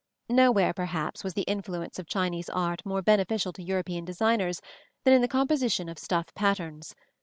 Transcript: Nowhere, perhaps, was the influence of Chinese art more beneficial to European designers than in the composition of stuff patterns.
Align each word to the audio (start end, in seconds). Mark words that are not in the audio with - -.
Nowhere, 0.29 0.73
perhaps, 0.73 1.23
was 1.23 1.35
the 1.35 1.43
influence 1.43 1.99
of 1.99 2.07
Chinese 2.07 2.49
art 2.49 2.83
more 2.83 3.03
beneficial 3.03 3.53
to 3.53 3.61
European 3.61 4.03
designers 4.03 4.59
than 5.03 5.13
in 5.13 5.21
the 5.21 5.27
composition 5.27 5.87
of 5.87 5.99
stuff 5.99 6.33
patterns. 6.33 6.95